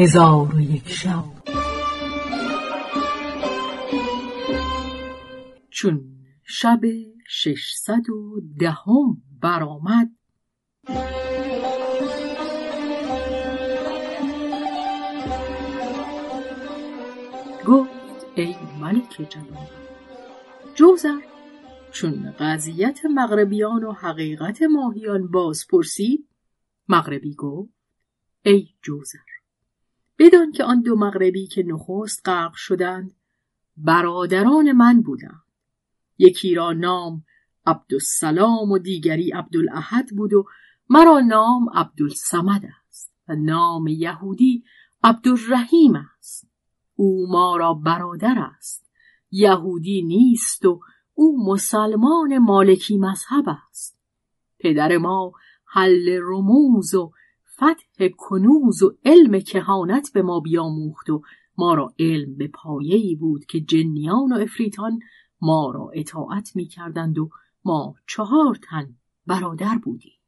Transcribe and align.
هزار 0.00 0.54
و 0.54 0.60
یک 0.60 0.88
شب. 0.88 1.24
چون 5.70 6.00
شب 6.44 6.80
ششصد 7.28 8.10
و 8.10 8.40
دهم 8.60 9.22
برآمد 9.42 10.10
گفت 17.66 17.90
ای 18.34 18.54
ملک 18.80 19.28
جوان 19.30 19.66
جوزر 20.74 21.20
چون 21.92 22.34
قضیت 22.40 23.00
مغربیان 23.04 23.84
و 23.84 23.92
حقیقت 23.92 24.62
ماهیان 24.62 25.30
باز 25.30 25.66
پرسید 25.70 26.28
مغربی 26.88 27.34
گفت 27.34 27.72
ای 28.42 28.66
جوزر 28.82 29.37
بدان 30.18 30.52
که 30.52 30.64
آن 30.64 30.80
دو 30.80 30.96
مغربی 30.96 31.46
که 31.46 31.62
نخست 31.62 32.28
غرق 32.28 32.54
شدند 32.54 33.14
برادران 33.76 34.72
من 34.72 35.02
بودند. 35.02 35.42
یکی 36.18 36.54
را 36.54 36.72
نام 36.72 37.24
عبدالسلام 37.66 38.70
و 38.70 38.78
دیگری 38.78 39.30
عبدالاحد 39.30 40.08
بود 40.16 40.32
و 40.32 40.44
مرا 40.88 41.20
نام 41.20 41.70
عبدالسمد 41.74 42.62
است 42.88 43.12
و 43.28 43.36
نام 43.36 43.86
یهودی 43.86 44.64
عبدالرحیم 45.04 45.96
است. 45.96 46.48
او 46.94 47.26
ما 47.30 47.56
را 47.56 47.74
برادر 47.74 48.38
است. 48.38 48.90
یهودی 49.30 50.02
نیست 50.02 50.64
و 50.64 50.80
او 51.14 51.46
مسلمان 51.52 52.38
مالکی 52.38 52.98
مذهب 52.98 53.44
است. 53.68 53.98
پدر 54.58 54.98
ما 54.98 55.32
حل 55.64 56.18
رموز 56.22 56.94
و 56.94 57.12
فتح 57.58 58.08
کنوز 58.16 58.82
و 58.82 58.96
علم 59.04 59.40
کهانت 59.40 60.12
به 60.12 60.22
ما 60.22 60.40
بیاموخت 60.40 61.10
و 61.10 61.22
ما 61.58 61.74
را 61.74 61.94
علم 61.98 62.36
به 62.36 62.48
پایه‌ای 62.48 63.14
بود 63.14 63.44
که 63.46 63.60
جنیان 63.60 64.32
و 64.32 64.38
افریتان 64.40 64.98
ما 65.40 65.70
را 65.70 65.90
اطاعت 65.94 66.56
می 66.56 66.66
کردند 66.66 67.18
و 67.18 67.30
ما 67.64 67.94
چهار 68.06 68.58
تن 68.70 68.96
برادر 69.26 69.78
بودیم. 69.78 70.18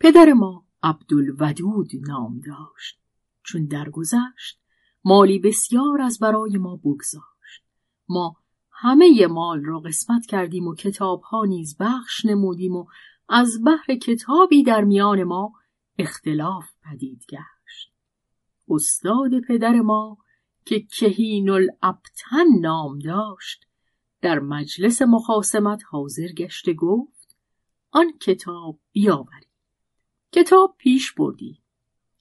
پدر 0.00 0.32
ما 0.32 0.64
عبدالودود 0.82 1.90
نام 2.08 2.40
داشت. 2.40 2.98
چون 3.42 3.66
درگذشت 3.66 4.60
مالی 5.04 5.38
بسیار 5.38 6.00
از 6.00 6.18
برای 6.18 6.58
ما 6.58 6.76
بگذاشت. 6.76 7.64
ما 8.08 8.36
همه 8.70 9.26
مال 9.26 9.64
را 9.64 9.80
قسمت 9.80 10.26
کردیم 10.26 10.66
و 10.66 10.74
کتاب 10.74 11.22
ها 11.22 11.44
نیز 11.44 11.76
بخش 11.80 12.24
نمودیم 12.24 12.76
و 12.76 12.86
از 13.28 13.64
بحر 13.66 13.94
کتابی 13.94 14.62
در 14.62 14.84
میان 14.84 15.24
ما 15.24 15.52
اختلاف 15.98 16.64
پدید 16.84 17.26
گشت. 17.28 17.92
استاد 18.68 19.40
پدر 19.48 19.80
ما 19.80 20.18
که 20.64 20.80
کهین 20.80 21.50
الابتن 21.50 22.46
نام 22.60 22.98
داشت 22.98 23.66
در 24.20 24.38
مجلس 24.38 25.02
مخاسمت 25.02 25.82
حاضر 25.90 26.28
گشته 26.28 26.72
گفت 26.72 27.36
آن 27.90 28.18
کتاب 28.18 28.78
بیاورید. 28.92 29.48
کتاب 30.32 30.74
پیش 30.78 31.12
بردی. 31.12 31.62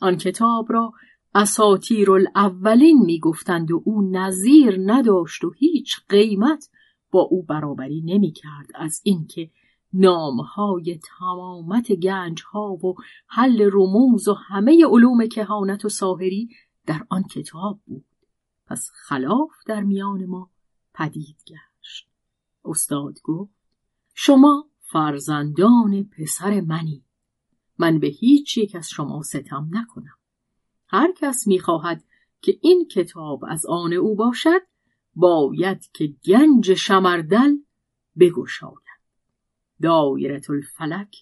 آن 0.00 0.16
کتاب 0.16 0.72
را 0.72 0.92
اساتیر 1.34 2.10
الاولین 2.10 2.98
می‌گفتند 2.98 3.70
و 3.70 3.82
او 3.84 4.10
نظیر 4.10 4.78
نداشت 4.86 5.44
و 5.44 5.50
هیچ 5.50 5.96
قیمت 6.08 6.70
با 7.10 7.20
او 7.20 7.42
برابری 7.42 8.00
نمی‌کرد 8.00 8.66
از 8.74 9.00
اینکه 9.04 9.50
نامهای 9.94 11.00
تمامت 11.18 11.92
گنجها 11.92 12.72
و 12.72 12.94
حل 13.26 13.70
رموز 13.72 14.28
و 14.28 14.34
همه 14.34 14.86
علوم 14.86 15.26
کهانت 15.26 15.84
و 15.84 15.88
ساهری 15.88 16.48
در 16.86 17.06
آن 17.10 17.22
کتاب 17.22 17.80
بود. 17.86 18.04
پس 18.66 18.90
خلاف 18.94 19.50
در 19.66 19.80
میان 19.80 20.26
ما 20.26 20.50
پدید 20.94 21.36
گشت. 21.46 22.08
استاد 22.64 23.20
گفت 23.22 23.54
شما 24.14 24.68
فرزندان 24.80 26.04
پسر 26.04 26.60
منی. 26.60 27.04
من 27.78 27.98
به 27.98 28.06
هیچ 28.06 28.58
یک 28.58 28.74
از 28.74 28.88
شما 28.88 29.22
ستم 29.22 29.68
نکنم. 29.72 30.16
هر 30.88 31.12
کس 31.16 31.46
می‌خواهد 31.46 32.04
که 32.40 32.58
این 32.62 32.88
کتاب 32.88 33.44
از 33.48 33.66
آن 33.66 33.92
او 33.92 34.14
باشد 34.14 34.60
باید 35.14 35.90
که 35.92 36.14
گنج 36.24 36.74
شمردل 36.74 37.56
بگشاید. 38.18 38.83
دایرت 39.82 40.50
الفلک 40.50 41.16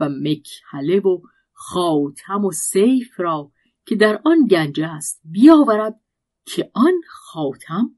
و 0.00 0.08
مکهله 0.08 1.00
و 1.00 1.20
خاتم 1.52 2.44
و 2.44 2.52
سیف 2.52 3.20
را 3.20 3.52
که 3.86 3.96
در 3.96 4.20
آن 4.24 4.46
گنج 4.46 4.80
است 4.80 5.20
بیاورد 5.24 6.00
که 6.44 6.70
آن 6.74 7.00
خاتم 7.08 7.90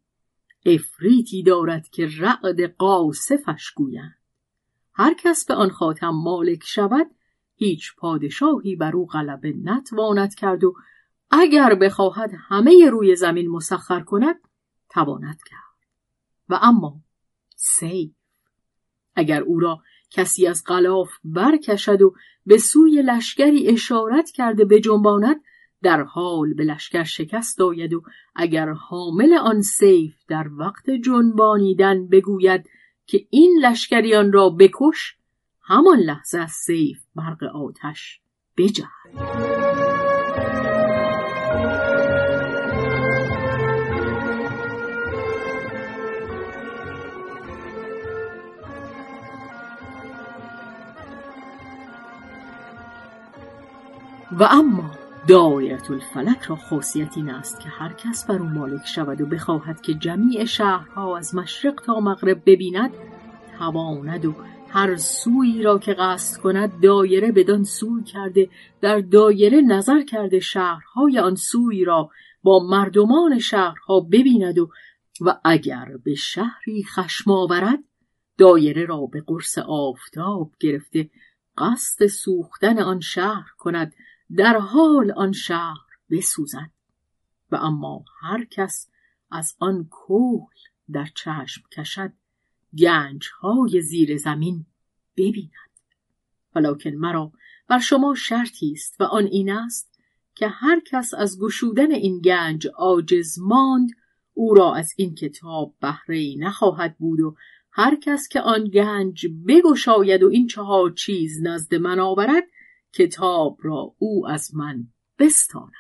افریتی 0.67 1.43
دارد 1.43 1.89
که 1.89 2.09
رعد 2.19 2.77
قاصفش 2.77 3.71
گویند. 3.71 4.19
هر 4.95 5.15
کس 5.15 5.45
به 5.45 5.55
آن 5.55 5.71
خاتم 5.71 6.09
مالک 6.09 6.63
شود 6.65 7.07
هیچ 7.55 7.97
پادشاهی 7.97 8.77
بر 8.77 8.97
او 8.97 9.07
غلبه 9.07 9.55
نتواند 9.63 10.35
کرد 10.35 10.65
و 10.65 10.75
اگر 11.31 11.75
بخواهد 11.75 12.31
همه 12.49 12.91
روی 12.91 13.17
زمین 13.17 13.49
مسخر 13.49 14.01
کند 14.01 14.37
تواند 14.89 15.43
کرد. 15.51 15.89
و 16.49 16.59
اما 16.63 17.01
سیف 17.57 18.15
اگر 19.15 19.41
او 19.41 19.61
را 19.61 19.83
کسی 20.13 20.47
از 20.47 20.65
غلاف 20.67 21.11
برکشد 21.25 22.03
و 22.03 22.15
به 22.47 22.59
سوی 22.59 23.03
لشکری 23.03 23.69
اشارت 23.69 24.31
کرده 24.31 24.65
به 24.65 24.81
جنباند 24.81 25.37
در 25.83 26.03
حال 26.03 26.55
به 26.55 26.65
لشکر 26.65 27.05
شکست 27.05 27.61
آید 27.61 27.95
و 27.95 28.03
اگر 28.37 28.73
حامل 28.73 29.35
آن 29.35 29.63
سیف 29.63 30.15
در 30.29 30.47
وقت 30.59 30.91
جنبانیدن 30.91 32.09
بگوید 32.09 32.69
که 33.07 33.27
این 33.31 33.61
لشکریان 33.63 34.33
را 34.33 34.51
بکش 34.51 35.17
همان 35.63 35.99
لحظه 35.99 36.47
سیف 36.47 36.99
برق 37.17 37.43
آتش 37.43 38.21
بجهد. 38.57 39.52
و 54.39 54.49
اما 54.51 54.91
دایرت 55.29 55.91
الفلک 55.91 56.43
را 56.43 56.57
خاصیت 56.57 57.17
این 57.17 57.31
است 57.31 57.61
که 57.61 57.69
هر 57.69 57.93
کس 57.93 58.27
بر 58.27 58.39
او 58.39 58.45
مالک 58.45 58.87
شود 58.87 59.21
و 59.21 59.27
بخواهد 59.27 59.81
که 59.81 59.95
جمیع 59.95 60.45
شهرها 60.45 61.19
از 61.19 61.35
مشرق 61.35 61.75
تا 61.75 62.01
مغرب 62.01 62.43
ببیند 62.47 62.91
تواند 63.59 64.25
و 64.25 64.35
هر 64.69 64.97
سویی 64.97 65.63
را 65.63 65.79
که 65.79 65.95
قصد 65.95 66.41
کند 66.41 66.81
دایره 66.83 67.33
بدان 67.33 67.65
سوی 67.65 68.03
کرده 68.05 68.49
در 68.81 69.01
دایره 69.01 69.61
نظر 69.61 70.03
کرده 70.03 70.41
شهرهای 70.41 71.19
آن 71.19 71.35
سوی 71.35 71.85
را 71.85 72.11
با 72.43 72.67
مردمان 72.71 73.39
شهرها 73.39 74.01
ببیند 74.01 74.59
و 74.59 74.71
و 75.21 75.39
اگر 75.45 75.89
به 76.05 76.15
شهری 76.15 76.85
خشم 76.85 77.31
آورد 77.31 77.79
دایره 78.39 78.85
را 78.85 79.07
به 79.07 79.21
قرص 79.27 79.59
آفتاب 79.59 80.51
گرفته 80.61 81.11
قصد 81.59 82.07
سوختن 82.07 82.79
آن 82.79 83.01
شهر 83.01 83.47
کند. 83.59 83.93
در 84.37 84.59
حال 84.59 85.11
آن 85.11 85.33
شهر 85.33 85.87
بسوزد. 86.11 86.71
و 87.51 87.57
اما 87.57 88.05
هر 88.21 88.45
کس 88.45 88.91
از 89.31 89.57
آن 89.59 89.89
کوه 89.91 90.49
در 90.93 91.09
چشم 91.15 91.63
کشد 91.73 92.13
گنج 92.79 93.29
های 93.41 93.81
زیر 93.81 94.17
زمین 94.17 94.67
ببیند. 95.17 95.51
ولکن 96.55 96.91
مرا 96.91 97.33
بر 97.69 97.79
شما 97.79 98.15
شرطی 98.15 98.73
است 98.73 99.01
و 99.01 99.05
آن 99.05 99.25
این 99.25 99.51
است 99.51 100.01
که 100.35 100.49
هر 100.49 100.81
کس 100.87 101.15
از 101.15 101.41
گشودن 101.41 101.91
این 101.91 102.21
گنج 102.21 102.69
عاجز 102.75 103.39
ماند 103.39 103.89
او 104.35 104.55
را 104.55 104.75
از 104.75 104.93
این 104.97 105.15
کتاب 105.15 105.75
بهره 105.81 106.35
نخواهد 106.39 106.97
بود 106.99 107.21
و 107.21 107.37
هر 107.71 107.97
کس 107.97 108.29
که 108.29 108.41
آن 108.41 108.65
گنج 108.65 109.27
بگشاید 109.49 110.23
و 110.23 110.29
این 110.29 110.47
چهار 110.47 110.91
چیز 110.91 111.43
نزد 111.43 111.75
من 111.75 112.01
آورد 112.01 112.45
کتاب 112.93 113.59
را 113.63 113.95
او 113.99 114.29
از 114.29 114.55
من 114.55 114.89
بستاند. 115.19 115.73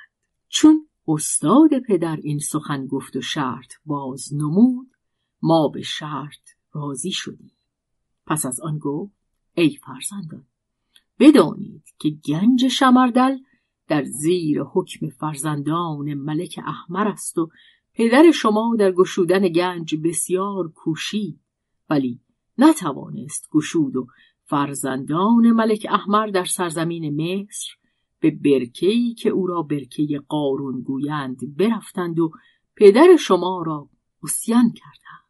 چون 0.49 0.89
استاد 1.09 1.79
پدر 1.89 2.17
این 2.17 2.39
سخن 2.39 2.87
گفت 2.87 3.17
و 3.17 3.21
شرط 3.21 3.73
باز 3.85 4.35
نمود 4.35 4.91
ما 5.43 5.69
به 5.69 5.83
شرط 5.83 6.49
راضی 6.73 7.13
شدیم. 7.13 7.57
پس 8.27 8.47
از 8.47 8.61
آن 8.61 8.79
گفت 8.79 9.13
ای 9.55 9.71
فرزندان 9.71 10.47
بدانید 11.19 11.85
که 11.99 12.11
گنج 12.11 12.69
شمردل 12.69 13.39
در 13.89 14.05
زیر 14.05 14.63
حکم 14.63 15.09
فرزندان 15.09 16.15
ملک 16.15 16.61
احمر 16.67 17.09
است 17.09 17.39
و 17.39 17.51
پدر 17.95 18.31
شما 18.31 18.77
در 18.79 18.93
گشودن 18.93 19.49
گنج 19.49 19.97
بسیار 20.05 20.69
کوشید 20.69 21.41
ولی 21.91 22.21
نتوانست 22.59 23.49
گشود 23.51 23.97
و 23.97 24.07
فرزندان 24.53 25.53
ملک 25.53 25.87
احمر 25.91 26.27
در 26.27 26.45
سرزمین 26.45 27.23
مصر 27.23 27.71
به 28.21 28.31
برکهی 28.31 29.15
که 29.15 29.29
او 29.29 29.47
را 29.47 29.63
برکه 29.63 30.23
قارون 30.29 30.83
گویند 30.83 31.57
برفتند 31.57 32.19
و 32.19 32.33
پدر 32.77 33.17
شما 33.17 33.63
را 33.67 33.89
اسیان 34.23 34.73
کردند. 34.73 35.29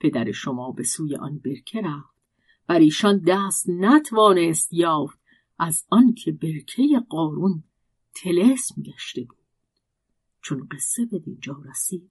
پدر 0.00 0.32
شما 0.32 0.72
به 0.72 0.82
سوی 0.82 1.16
آن 1.16 1.38
برکه 1.38 1.80
رفت 1.80 2.16
بر 2.66 2.78
ایشان 2.78 3.22
دست 3.26 3.68
نتوانست 3.68 4.72
یافت 4.72 5.18
از 5.58 5.86
آنکه 5.90 6.32
برکه 6.32 7.02
قارون 7.08 7.64
تلسم 8.14 8.82
گشته 8.82 9.24
بود. 9.24 9.38
چون 10.42 10.68
قصه 10.72 11.06
به 11.06 11.18
دینجا 11.18 11.62
رسید 11.70 12.10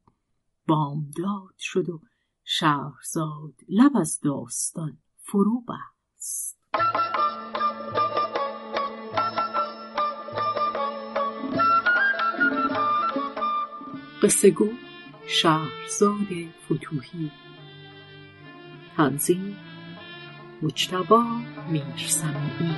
بامداد 0.67 1.55
شد 1.57 1.89
و 1.89 2.01
شهرزاد 2.43 3.53
لب 3.69 3.91
از 3.95 4.19
داستان 4.23 4.97
فرو 5.17 5.61
بست. 5.61 5.96
قصه 14.23 14.49
گو 14.49 14.69
شهرزاد 15.27 16.27
فتوهی. 16.65 17.31
تنظیم 18.97 19.57
مجتبا 20.61 21.23
میرسمی 21.69 22.75